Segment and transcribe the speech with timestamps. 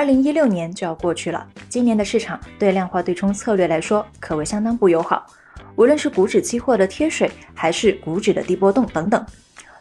[0.00, 5.26] 二零一六年就要过去了，今年的市场对量化对冲策略来说可谓相当不友好。
[5.76, 9.22] 无论是股指期货的贴水，还是股指的低波动等等，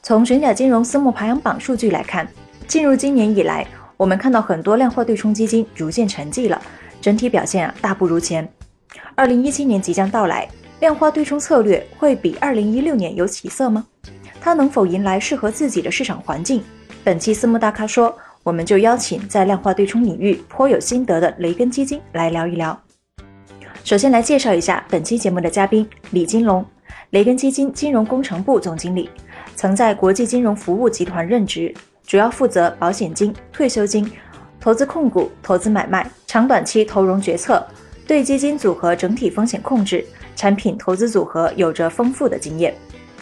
[0.03, 2.27] 从玄甲金融私募排行榜数据来看，
[2.67, 6.61] 进入今年以来，我们看到很多量化对冲基金逐渐沉寂了，
[6.99, 8.45] 整体表现啊大不如前。
[9.15, 10.45] 二零一七年即将到来，
[10.81, 13.87] 量化对冲策略会比二零一六年有起色吗？
[14.41, 16.61] 它能否迎来适合自己的市场环境？
[17.05, 22.79] 本期私募大咖说，我们就邀请在量化对冲领域颇有心得的雷根基金来聊一聊。
[23.83, 26.65] 首先来介绍一下本期节目的嘉宾李金龙，
[27.11, 29.09] 雷根基金金融工程部总经理，
[29.55, 31.73] 曾在国际金融服务集团任职，
[32.05, 34.09] 主要负责保险金、退休金、
[34.59, 37.65] 投资控股、投资买卖、长短期投融决策，
[38.05, 42.73] 对基金组合整体风险控制、产品投资组合有着丰富的经验。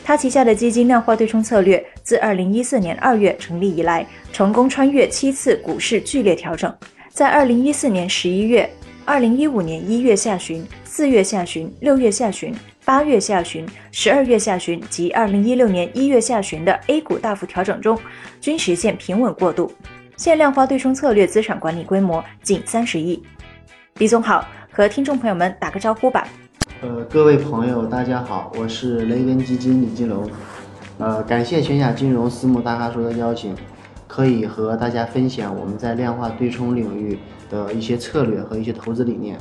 [0.08, 6.74] 他旗下的基金量化对冲策略自2014年2月成立以来，成功穿越七次股市剧烈调整，
[7.10, 8.70] 在2014年11月。
[9.04, 18.00] 二零一五年一月下旬、四月下旬、六月下旬、八月下旬、十二月下旬及二零一六年一月下旬的 A 股大幅调整中，
[18.40, 19.70] 均实现平稳过渡。
[20.16, 23.22] 现量化对冲策略资产管理规模近三十亿。
[23.98, 26.26] 李总好，和听众朋友们打个招呼吧。
[26.80, 30.30] 呃，各位朋友，大家好，我是雷根基金李金龙。
[31.00, 33.56] 呃，感谢全甲金融私募大咖说的邀请。
[34.08, 37.20] 可以和大家分享我们在量化对冲领域
[37.50, 39.38] 的一些策略和一些投资理念。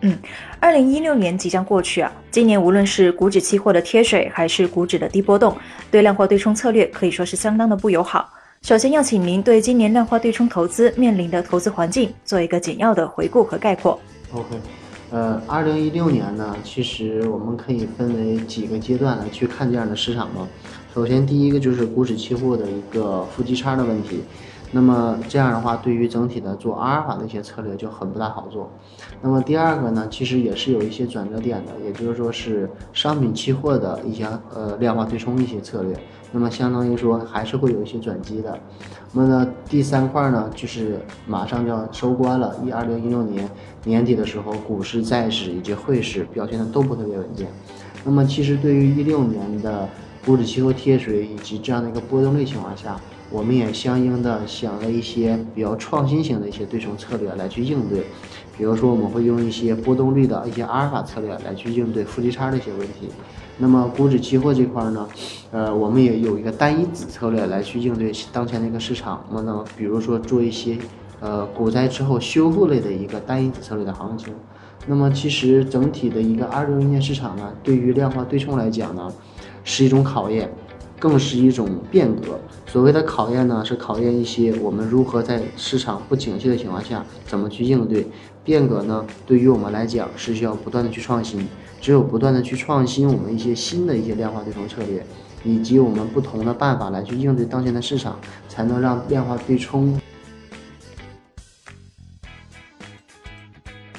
[0.00, 0.18] 嗯，
[0.60, 5.56] 二零一六年即将过去啊，今年无论是股指期货的贴水，还是股指的低波动，
[5.90, 8.28] 对量化对冲策略可以说是相当的不友好。
[8.62, 14.00] 首先要请您对今年量化对冲投资面临的投资环境做一个简要的回顾和概括。
[14.32, 14.56] OK，
[15.10, 20.46] 呃，二零一六年呢，其实我们可以分为几个阶段来去看这样的市场嘛。
[20.94, 24.22] 首先，第一个就是股指期货的一个负基差的问题，
[24.72, 28.70] 那么这样的话，对于整体的做阿尔法的一些策略就很不大好做。
[29.22, 35.96] 那么第二个呢，其实也是有一些转折点的，也就是说是商品期货的一些呃量化对冲一些策略，
[36.32, 38.58] 那么相当于说还是会有一些转机的。
[39.12, 43.48] 那么呢，第三块呢，就是马上就要收官了，一二零一六年
[43.84, 47.48] 年底的时候，股市、债市以及汇市表现的都不特别稳健。
[48.04, 49.88] 那么其实对于一六年的。
[50.26, 53.00] 股指期货贴水以及这样的一个波动率情况下，
[53.30, 58.04] 我们也相应的想了一些比较创新型的一些对冲策略来去应对，
[58.58, 63.08] 比如说我们会用一些波动率的一些阿尔法策略来去应对负极差的一些问题。
[63.56, 65.08] 那么股指期货这块呢，
[65.52, 69.24] 呃，我们也有一个单一子策略来去应对当前的一个市场。
[69.32, 70.76] 那么，比如说做一些
[71.20, 74.34] 呃股灾之后修复类的一个单一子策略的行情。
[74.86, 79.10] 那么其实整体的一个二六年市场呢，对于量化对冲来讲呢。
[79.64, 80.50] 是一种考验，
[80.98, 82.38] 更是一种变革。
[82.64, 88.06] 所谓的考验呢，是考验一些我们如何在市场不景气的情况下怎么去应对。
[88.48, 91.46] 变革呢，对于我们来讲是需要不断的去创新。
[91.82, 95.04] 只有不断的去创新我们一些新的一些量化对冲策略，
[95.44, 100.00] 以及我们不同的办法来去应对当前的市场，才能让量化对冲。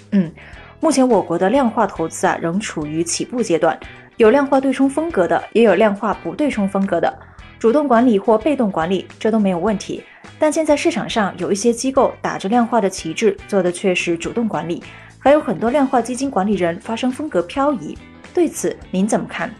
[0.09, 0.31] 嗯，
[0.79, 3.79] 目前我国的量化投资啊，仍处于起步阶段。
[4.17, 7.19] 有量化对冲风格的，也有量化不对冲风格的，
[7.59, 10.03] 主动管理或被动管理，这都没有问题。
[10.39, 14.81] 但现在市场上有一些机构打着量化的旗帜，做的却是主动管理，
[15.19, 17.95] 还有很多量化基金管理人发生风格漂移。
[18.33, 19.53] 对此您怎么看？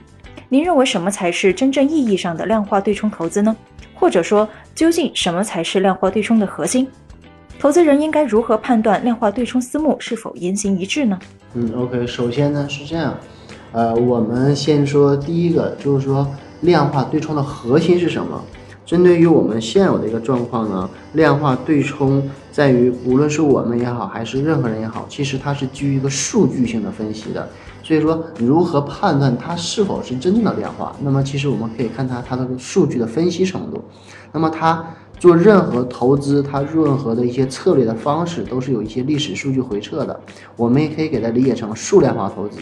[0.48, 3.56] 您认为什么才是真正意义上的量化对冲投资呢？
[3.94, 6.88] 或者说，究竟什么才是量化对冲的核心？
[7.60, 11.20] 投资人应该如何判断量化对冲私募是否言行一致呢？
[11.56, 13.14] 嗯，OK，首先呢是这样。
[13.74, 16.25] 呃，我们先说第一个，就是说
[16.62, 18.42] 量化对冲的核心是什么？
[18.89, 27.47] 针对于我们现有的一个状况呢，量化对冲在于无论是我们也好，还是任何人也好，其实它是基于一个数据性的分析的。
[27.83, 30.91] 所以说，如何判断它是否是真正的量化？
[31.03, 33.80] 那么其实我们可以看它它的数据的分析程度。
[34.31, 34.83] 那么它
[35.19, 40.19] 做任何投资，它任何的一些策略的方式，都是有一些历史数据回撤的。
[40.56, 42.62] 我们也可以给它理解成数量化投资。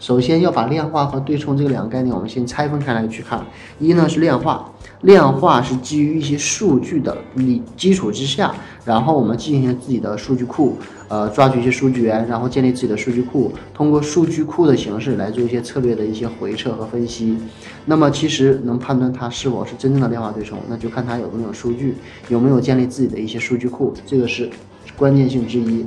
[0.00, 3.44] 首先要把量化和对冲这个两个概念，我们先拆分开来去看。
[3.78, 17.36] 一呢是量化，量化是基于一些数据的理基础之下，然后我们进行自己的数据库，呃，抓取一些数据源，然后建立自己的数据库，通过数据库的形式来做一些策略的一些回测和分析。
[17.84, 21.94] 那么其实能判断它是否是真正的量化对冲，那就看它有没有数据，
[22.30, 24.48] 有没有建立自己的一些数据库，这个是
[24.96, 25.84] 关键性之一。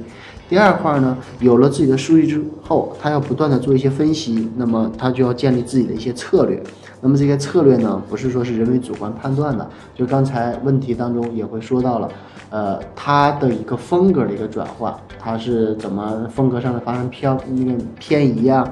[0.53, 6.61] 第二块呢，有了自己的数据之后，他要不断的做一些分析，那么他就要建立自己的一些策略。
[7.01, 12.07] 那么这些策略呢，不是说是人为主观判断的，就刚才问题当中也会说到了，
[12.51, 18.63] 呃，他的一个风格的一个转换，他是怎么风格上的发生偏那个偏移啊？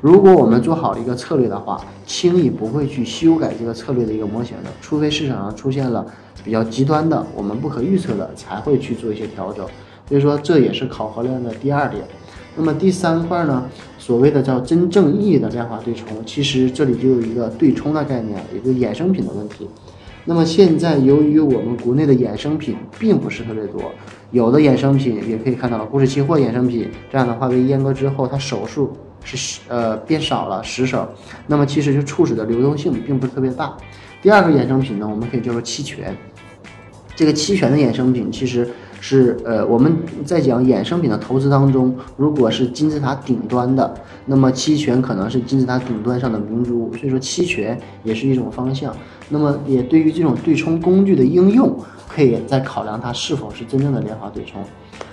[0.00, 6.04] 如果我们做好了一个策略的话，轻易不会去修改这个策略的一个模型的，除非市场上出现了
[6.42, 9.64] 比较极端的，我们不可预测的，才会去做一些调整。
[10.08, 12.02] 所以说这也是考核量的第二点。
[12.56, 13.68] 那么第三块呢，
[13.98, 19.68] 所谓的叫真正意义的量化对冲，其实这里就有一个对冲的概念，一个衍生品的问题。
[20.24, 23.80] 那么现在由于我们国内的衍生品并不是特别多，
[24.32, 28.90] 有的衍生品也可以看到了，股指期货衍生品这样的话被阉割之后，它手数
[29.22, 31.08] 是呃变少了十手，
[31.46, 33.76] 那么其实就促使的流动性并不是特别大。
[34.20, 36.12] 第二个衍生品呢，我们可以叫做期权。
[37.14, 38.68] 这个期权的衍生品其实。
[39.00, 43.94] 是呃，我们在讲衍生品的投资当中，如果是金字塔顶端的，
[44.26, 48.94] 那么期权可能是金字塔顶端上的明珠，所以说期权也是一种方向。
[49.28, 51.78] 那么也对于这种对冲工具的应用，
[52.08, 54.62] 可以再考量它是否是真正的联华对冲。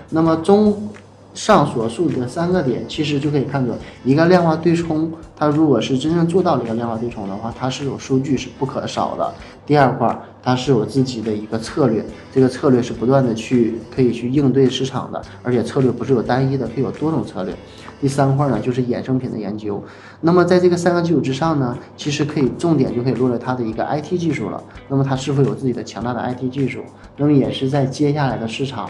[0.09, 0.89] 那么中
[1.35, 9.33] 上所述的三个点，其实就可以看作一个量化对冲，它如果是真正做到了一个量化对冲的话，它是有数据是不可少的。
[9.65, 12.03] 第二块，它是有自己的一个策略，
[12.33, 17.53] 这个策略是不断的去可以去应对市场的，而且策略不是有单一的，可以有多种策略。
[17.99, 19.83] 第三块呢，就是衍生品的研究。
[20.21, 24.63] 那么在这个三个基础之上呢，其实可以重点就可以落在它的一个 IT 技术了。
[24.87, 26.81] 那么它是否有自己的强大的 IT 技术？
[27.17, 28.89] 那么也是在接下来的市场。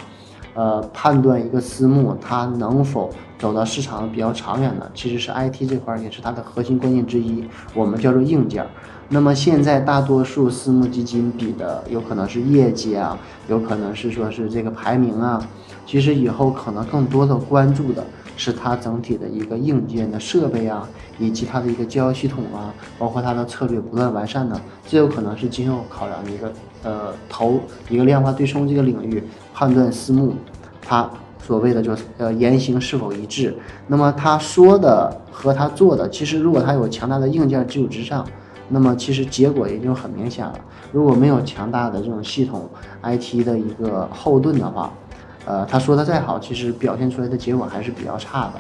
[0.56, 7.44] 呃，判断一个私募它能否走到市场比较长远的，其实是 IT 这块也是它的核心关键之一，
[7.74, 8.66] 我们叫做硬件。
[9.10, 13.16] 那么现在大多数私募基金比的有可能是业绩啊，
[13.48, 15.46] 有可能是说是这个排名啊，
[15.86, 18.04] 其实以后可能更多的关注的
[18.38, 20.88] 是它整体的一个硬件的设备啊，
[21.20, 26.52] 以及它的一个交易系统啊，包括它的策略不断完善的，这有可能是今后考量的一个
[26.84, 27.60] 呃投
[27.90, 29.24] 一个量化对冲这个领域。
[29.54, 30.34] 判断私募，
[30.82, 31.10] 他
[31.42, 33.56] 所谓的就是呃言行是否一致。
[33.88, 38.28] 那么他说的和他做的，其实如果他有强大的硬件基础之上，
[38.68, 40.60] 那么其实结果也就很明显了。
[40.92, 42.70] 如果没有强大的这种系统
[43.02, 44.92] IT 的一个后盾的话，
[45.46, 48.54] 呃，他说的再好，其实表现出来的结果还是比较差的。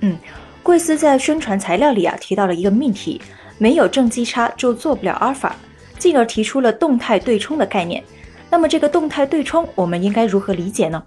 [0.00, 0.16] 嗯，
[0.62, 3.20] 贵司在宣传材料里啊提到了一个命题：
[3.58, 5.56] 没有正畸差就做不了阿尔法，
[5.98, 8.02] 进而提出了动态对冲的概念。
[8.50, 11.02] 那么这个动态对冲，我们应该如何理解呢？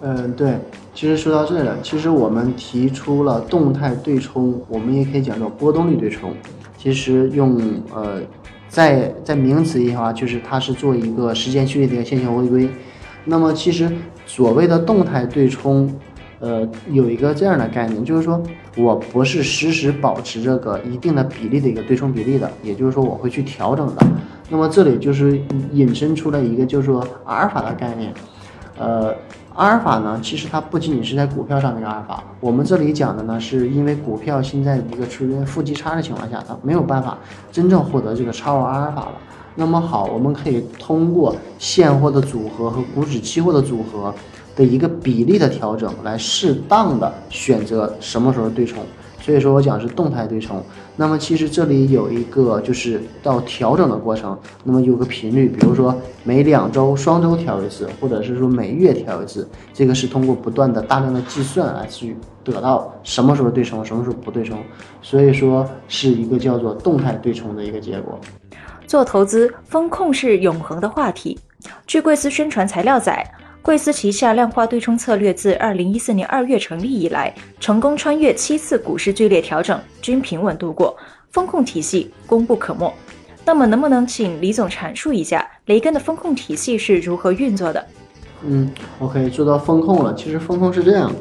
[0.00, 0.58] 嗯，对，
[0.94, 6.34] 其实说到这了，其实我们提出了动态对冲，我们也可以讲叫波动率对冲。
[6.76, 7.60] 其实用
[7.94, 8.20] 呃，
[8.68, 12.68] 在在名词的话，就是它是做一个时间序列的一个线性回归。
[13.24, 13.90] 那么其实
[14.26, 15.92] 所谓的动态对冲，
[16.40, 18.42] 呃，有一个这样的概念，就是说
[18.76, 24.06] 我不是实时保持这个一定的比例的一个对冲比例的，也就是说我会去调整的。
[24.48, 25.40] 那么这里就是
[25.72, 28.12] 引申出来一个，就是说阿尔法的概念。
[28.78, 29.14] 呃，
[29.54, 32.24] 阿尔法呢，其实它不仅仅是在股票上的一个阿尔法。
[32.40, 37.18] 我们这里讲的呢，是因为股票现在一个出现负极差的情况下，它没有办法
[37.52, 39.12] 真正获得这个超额阿尔法了。
[39.54, 44.14] 那么好，我们可以通过现货的组合和股指期货的组合
[44.56, 48.82] 的一个比例的调整，来适当的选择什么时候对冲。
[49.22, 50.62] 所以说我讲是动态对冲，
[50.96, 64.58] 那么其实这里有一个就是到调整的过程，那么有个频率，比如说每两周双周调一次，或者是说每月调一次，这个是通过不断的大量的计算来去得到什么时候对冲，什么时候不对冲，
[65.02, 68.18] 所以说是一个叫做动态对冲的一个结果。
[68.90, 71.38] 做投资，风控是永恒的话题。
[71.86, 73.24] 据贵司宣传材料载。
[73.62, 80.96] 贵司旗下量化对冲策略自二零一四年二月成立以来，成功穿越七次股市剧烈调整，均平稳度过，
[81.30, 82.92] 风控体系功不可没。
[83.44, 87.86] 那么，能不能请李总阐述一下雷根的风控体系是如何运作的？
[88.44, 88.68] 嗯
[88.98, 90.12] ，OK，做到风控了。
[90.16, 91.12] 其实风控是这样，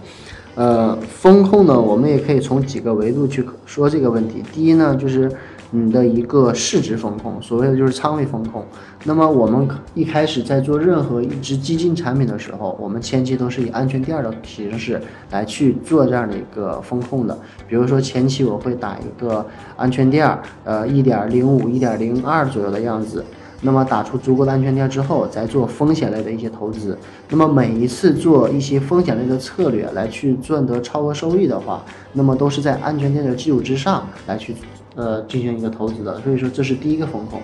[0.55, 4.41] 呃，风控呢，我们也可以从几个维度去说这个问题。
[4.51, 5.29] 第一呢，就是
[5.71, 8.65] 你的一个市值风控，所谓的就是仓位风控。
[9.03, 17.37] 那么我们一开始在做任何一只基金产品的时候，我们前期都是以安全垫的形式来去做这样的一个风控的。
[17.67, 19.45] 比如说前期我会打一个
[19.77, 23.23] 安全垫，呃，一点零五、一点零二左右的样子。
[23.61, 26.97] 那么打出足够的安全垫之后，再做风险类的一些投资。
[27.29, 31.83] 那么每一次做一些风险类的策略来去赚得超额收益的话，
[32.13, 34.55] 那么都是在安全垫的基础之上来去
[34.99, 36.19] 呃进行一个投资的。
[36.19, 37.41] 所以说这是第一个风控。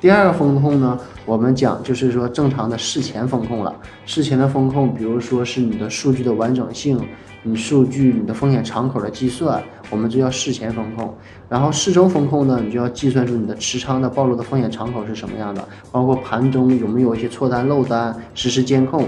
[0.00, 3.74] 第二个风控呢，我们讲就是说正常的事前风控了。
[4.04, 7.00] 事前的风控，比如说是你的数据的完整性，
[7.42, 11.14] 你数据你的风险敞口的计算，我们就要事前风控。
[11.48, 19.06] 然后事中风控呢，你就要计算出你的持仓的暴露的风险敞口是什么样的，包括盘中有没有一些错单漏单，实时监控。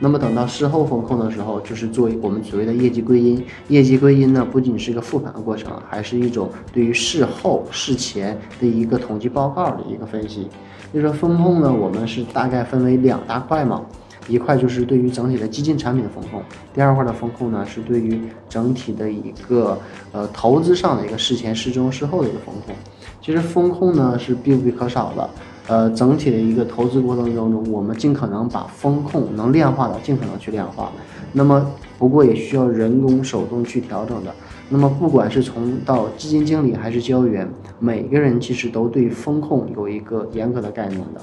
[0.00, 3.42] 那么等到事后风控的时候，就是做我们所谓的业绩归因。
[3.68, 10.48] 业绩归因呢，不仅是一个复盘的过程，还是一种对于事后、事前的一个统计报告的一个分析。
[10.92, 13.82] 就说风控呢，我们是大概分为两大块嘛，
[14.28, 19.78] 一块就是对于整体的基金产品的风控，第二块的风控呢是对于整体的一个
[20.12, 22.74] 呃投资上的一个事前、事中、事后的一个风控。
[23.22, 25.30] 其实风控呢是必不可少的。
[25.66, 30.92] 呃，整体的一个投资过程当中，我们尽可能把风控能量化的尽可能去量化。
[31.32, 34.34] 那么，不过也需要人工手动去调整的。
[34.68, 41.20] 那么，不管是从到基金经理还是交易员，每个人其实都对风控有一个严格的概念的。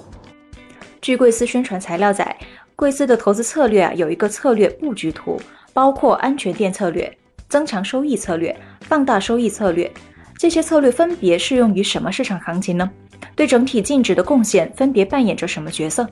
[1.01, 2.35] 据贵司宣传材料载，
[2.75, 5.39] 贵司的投资策略啊有一个策略布局图，
[5.71, 7.15] 包括安全垫策略、
[7.47, 9.91] 增强收益策略、放大收益策略。
[10.37, 12.89] 这些策略分别适用于什么市场行情呢？
[13.35, 16.07] 对整体净值的贡献分别扮演着什么角色？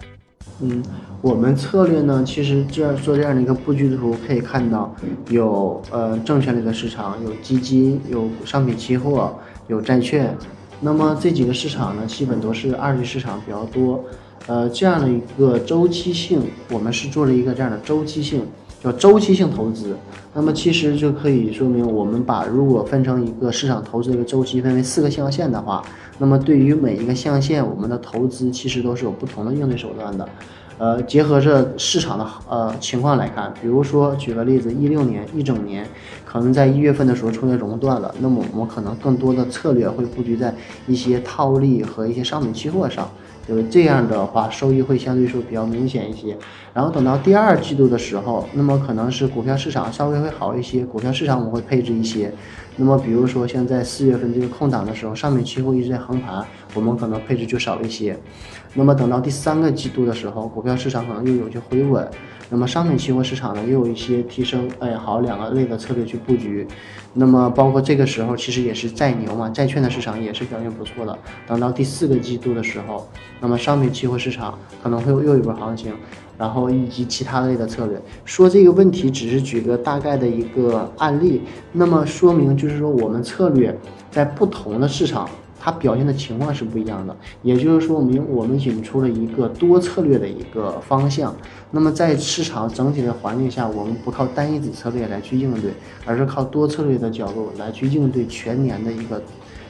[0.62, 0.84] 嗯，
[1.22, 4.94] 我们策略呢，其实这样做这样的一个布局图，可以看到
[5.30, 9.38] 有呃证券类的市场，有基金，有商品期货，
[9.68, 10.36] 有债券。
[10.82, 14.04] 那么这几个市场呢，基本都是二级市场比较多。
[14.48, 18.46] 呃，这样的一个周期性，我们是做了一个这样的周期性。
[18.82, 19.98] 叫周期性投资，
[20.34, 25.84] 那么其实就可以说明，我们把如果分成一个市场投资的一个周期，分为四个象限的话，
[26.18, 30.28] 那么对于每一个象限，我们的投资其实都是有不同的应对手段的。
[30.78, 35.86] 呃，结合着市场的呃情况来看，比如说举个例子，一六年一整年，
[36.26, 40.56] 可能在一月份的时候出现熔断了，那么我们可能更多的策略会布局在
[40.88, 43.10] 一些套利和一些商品期货上。
[43.50, 46.38] 就是这样的话，收益会相对说比较明显一些。
[46.72, 52.32] 然后等到第二季度的时候，那么可能是股票市场稍微会好一些，股票市场我们会配置一些。
[52.76, 58.16] 那么比如说像在四月份这个空档的时候，上面期货一直在横盘，我们可能配置就少一些。
[58.76, 62.08] 那么等到第三个季度的时候，股票市场可能又有些回稳。
[62.50, 66.68] 那么商品期货市场呢，又有一些提升，哎，好两个类的策略去布局。
[67.14, 71.18] 那么包括这个时候，其实也是债牛嘛，债券的市场也是表现不错的。
[71.48, 73.08] 等到第四个季度的时候，
[73.40, 75.94] 那么商品期货市场可能会有又一波行情，
[76.38, 78.02] 然后以及其他类的策略。
[78.26, 81.42] 说这个问题只是举个大概的一个案例，
[81.72, 83.78] 那么说明就是说我们策略
[84.10, 85.30] 在不同的市场。
[85.60, 91.36] 它表现的情况是不一样的，也就是说明我们引出了一个多策略的一个方向。
[91.70, 95.72] 那么在市场整体的环境下，我们不靠单一子策略来去应对，
[96.06, 99.22] 而是靠多策略的角度来去应对全年的一个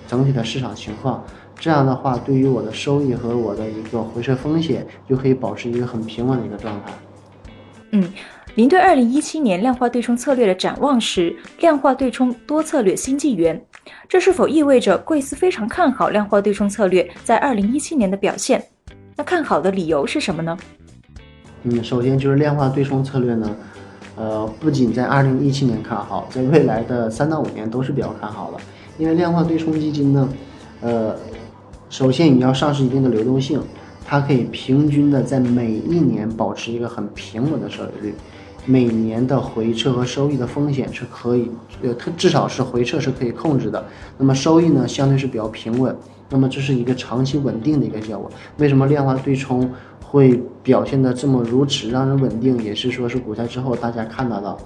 [0.08, 1.24] 整体的市场情况。
[1.60, 6.94] 这样的话，对于我的收益和我的一个回撤风险，就可以保持一个很平稳的一个状态。
[7.92, 8.08] 嗯，
[8.56, 13.62] 您对二零一七年量化对冲策略的展望是量化对冲多策略新纪元。
[14.08, 18.64] 这是否意味着贵司非常看好量化对冲策略在二零一七年的表现？
[19.16, 20.58] 那看好的理由是什么呢？
[21.64, 23.56] 嗯，首先就是量化对冲策略呢，
[24.16, 28.58] 呃，不仅在二零一七年看好，在未来的三到五年都是比较看好的。
[28.98, 30.30] 因为量化对冲基金呢，
[30.82, 31.16] 呃，
[31.90, 33.62] 首先你要上市一定的流动性，
[34.06, 38.16] 它可以平均的在每一年保持一个很平稳的收益率。
[38.70, 41.50] 每年的回撤和收益的风险是可以，
[41.82, 43.84] 呃，它至少是回撤是可以控制的。
[44.20, 45.96] 那么收益呢，相对是比较平稳。
[46.30, 48.32] 那么这是一个长期稳定的一个效果。
[48.60, 49.68] 为什么量化对冲
[50.10, 52.58] 会表现的这么如此让人稳定？
[52.64, 54.58] 也是说是股灾之后大家看到的。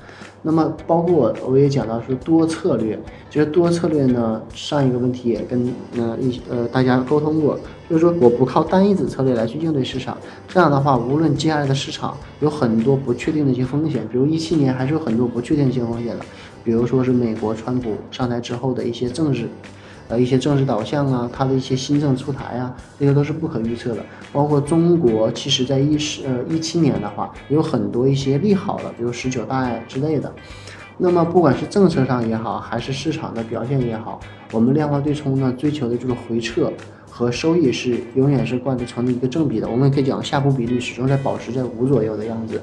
[0.45, 2.97] 那么包括我我也讲到说多策略，
[3.29, 7.57] 其实多策略呢，上一个问题也跟呃一呃大家沟通过，
[7.89, 16.25] 就是说我不靠单一子策略来去应对市场，这样的话，无论接下来的市场有很多不确定的一些风险，比如一七年还是有很多不确定性风险的，
[16.63, 19.47] 比如说是美国川普上台之后的一些政治。
[20.19, 24.03] 一些政治导向啊，它的一些新政出台啊，这些都是不可预测的。
[24.31, 30.31] 包括中国，其实在一十呃一七年的话，有很多一些利好的，比如十九大之类的。
[30.97, 34.19] 那么不管是政策上也好，还是市场的表现也好，
[34.51, 36.71] 我们量化对冲呢追求的就是回撤
[37.09, 39.67] 和收益是永远是贯成的一个正比的。
[39.67, 42.61] 我们可以讲下普比率始终在保持在五左右的样子。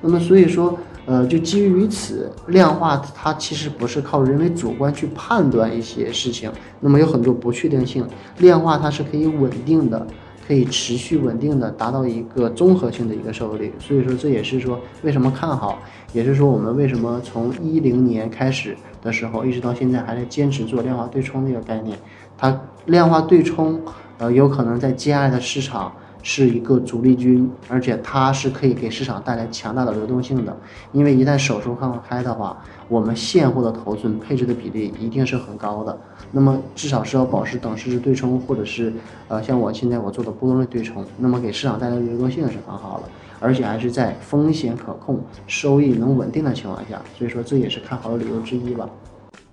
[0.00, 8.06] 那么所以说，呃，就基于于此，量化它其实不是靠人为主观去判断一些事情，那么有很多不确定性，
[8.38, 10.06] 量化它是可以稳定的。
[10.46, 15.80] 可以持续稳定的达到一个综合性的一个收益率，所以说这也是说为什么看好，
[16.12, 21.98] 也是说我们为什么从一零年开始的时候一直到现在还在坚持做量化对冲这个概念，
[22.38, 23.80] 它量化对冲，
[24.18, 25.92] 呃，有可能在接下来的市场。
[26.28, 30.56] 是一个主力军，而且它是可以给市场带来强大的流动性的。
[30.90, 35.96] 因为一旦手术放开的话，我们现货的头寸配置的比例一定是很高的。
[36.32, 38.92] 那么至少是要保持等市值对冲，或者是
[39.28, 47.00] 呃像我现在我做的波动率对冲，那么给市场带来的流动性是很好的，而且还是在风险可控、收益能稳定的情况下。
[47.16, 48.88] 所以说这也是看好的理由之一吧。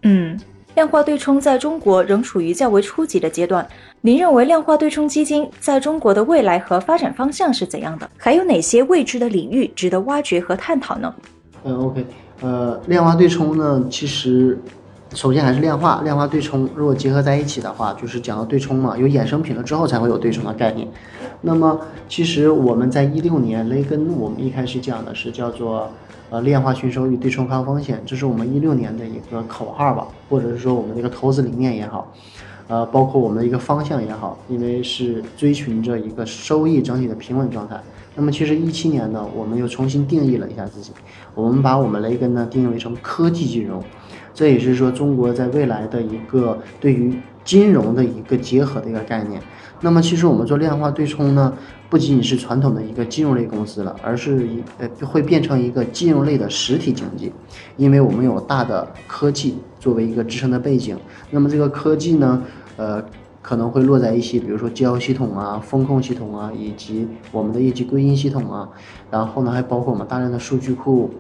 [0.01, 0.39] 嗯。
[0.75, 3.67] 量化对冲在中国仍处于较为初级的阶段。
[4.01, 8.09] 您认为量化对冲基金在中国的未来和发展方向是怎样的？
[8.17, 11.13] 还有哪些未知的领域值得挖掘和探讨呢？
[11.63, 12.05] 嗯，OK，
[12.41, 14.59] 呃，量化对冲呢，其实
[15.13, 20.87] 首先还是量化，量化对冲如果结合在一起的话，就是讲到对冲嘛，有衍生品了之后才会有对冲的概念。
[21.41, 21.79] 那么
[22.09, 25.89] 其实我们在一六年雷根，我们一开始讲的是叫做。
[26.29, 32.11] 呃，量化寻收益，对冲抗风险，这是我们一六年的一个口号吧，或者是说我们的一个投资理念也好，
[32.67, 37.79] 呃，包括我们的一个方向也好，因为是追寻着一个收益整体的平稳状态。
[38.15, 40.91] 那么其实一七年呢，我们又重新定义了一下自己，
[41.35, 43.79] 我们把我们雷根呢定义为成科技金融，
[44.33, 47.13] 这也是说中国在未来的一个对于
[47.43, 49.41] 金融的一个结合的一个概念。
[49.81, 51.53] 那么其实我们做量化对冲呢。
[51.89, 57.31] 不仅仅是传统的一个金融类公司了，而是一呃会变成一个金融类的实体经济，
[57.77, 60.97] 因为我们有大的科技作为一个支撑的背景。
[61.29, 62.41] 那么这个科技呢，
[62.77, 63.03] 呃
[63.43, 68.67] 可能会落在一些，比如说交易系统啊、风控系统啊，以及我们的业绩归因系统啊，
[69.11, 71.11] 然后呢还包括我们大量的数据库。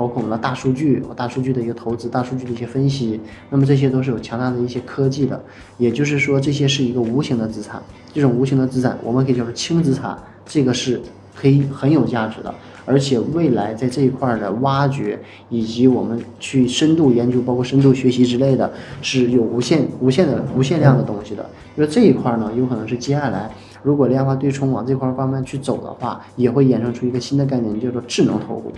[0.00, 5.38] 包括我们的大数据，大数据的一个投资，大数据的一些分析，那么这些都是有强大的一些科技的，
[5.76, 7.82] 也就是说这些是一个无形的资产，
[8.14, 10.16] 这种无形的资产我们可以叫做轻资产，
[10.46, 10.98] 这个是
[11.36, 12.54] 可以很有价值的，
[12.86, 15.18] 而且未来在这一块的挖掘
[15.50, 21.44] 以及我们去深度研究，包括深度学习之类的，是有无限无限的无限量的东西的。
[21.74, 23.50] 那这一块呢，有可能是接下来
[23.82, 28.72] 如果量化对冲往这块方面去走的话，也会衍生出一个新的概念，叫做智能投股。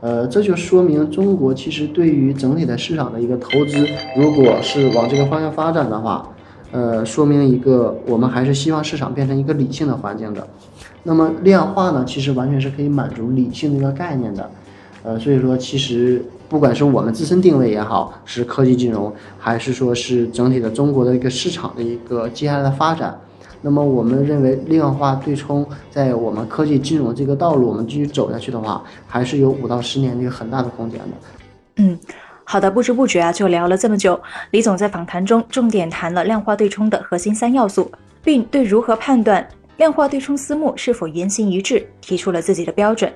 [0.00, 6.28] 呃，这就说明中国其实对于整体的市场的一个投资，如果是往这个方向发展的话，
[6.72, 10.46] 呃，说明一个我们还是希望市场变成一个理性的环境的。
[11.04, 14.50] 那么量化呢，其实完全是可以满足理性的一个概念的。
[15.02, 23.18] 呃，所以说其实不管是我们自身定位也好，是科技金融，还是说是整体的中国的一个市场的一个接下来的发展。
[23.66, 31.06] 那么我们认为量化对冲在我们科技金融这个道路，我们继续走下去的话，还是有五到十年的一个很大的空间的。
[31.76, 31.98] 嗯，
[32.44, 34.20] 好的，不知不觉啊就聊了这么久。
[34.50, 37.90] 李总在访谈中重点谈了量化对冲的核心三要素，
[38.22, 39.48] 并对如何判断
[39.78, 43.10] 量化对冲私募是否言行一致提出了自己的标准。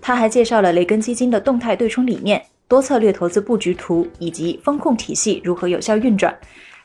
[0.00, 6.34] 他还介绍了雷根基金的动态对冲理念、多策略投资布局图以及风控体系如何有效运转。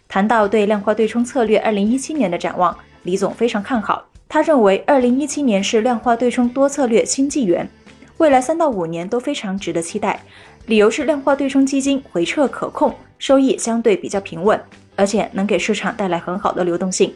[0.10, 2.76] 谈到对量化对冲策略二零一七年的展望。
[3.06, 7.70] 李总非常看好，他认为二零一七年是量化对冲多策略新纪元，
[8.18, 10.20] 未来三到五年都非常值得期待。
[10.66, 14.60] 理由是量化对冲基金回撤可控，收益相对比较平稳，
[14.96, 17.14] 而且能给市场带来很好的流动性。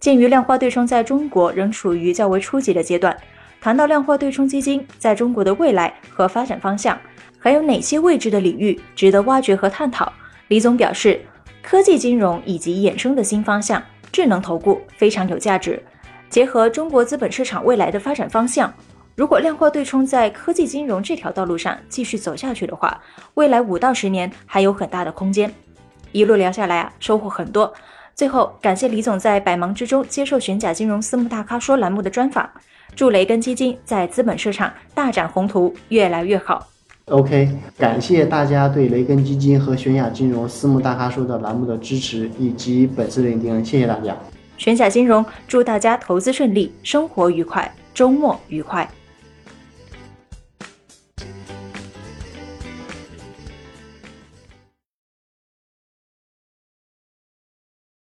[0.00, 3.16] 鉴于量化对冲在中国仍处于较为初级的阶段，
[3.60, 6.98] 谈到量化对冲基金在中国的未来和发展方向，
[7.38, 10.12] 还有哪些未知的领域值得挖掘和探讨？
[10.48, 11.20] 李总表示，
[11.62, 13.80] 科技金融以及衍生的新方向。
[14.12, 15.82] 智能投顾非常有价值，
[16.28, 18.72] 结合中国资本市场未来的发展方向，
[19.16, 23.00] 如果量化对冲在科技金融这条道路上继续走下去的话，
[23.34, 25.52] 未来五到十年还有很大的空间。
[26.12, 27.72] 一路聊下来啊，收获很多。
[28.14, 32.48] 最后感谢李总在百忙之中接受玄甲金融私募大咖说栏目的专访，
[32.94, 36.68] 祝雷根基金在资本市场大展宏图，越来越好。
[37.06, 44.16] OK，感谢大家对雷根基金和玄雅金融私募大咖说的栏目的支持以及本次聆听，谢谢大家。
[44.56, 48.88] 玄甲金融祝大家投资顺利，生活愉快，周末愉快。